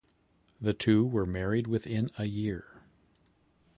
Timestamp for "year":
2.25-2.81